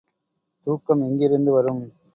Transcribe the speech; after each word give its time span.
தூக்கம் 0.67 1.01
எங்கிருந்து 1.01 1.51
வரும்? 1.51 1.83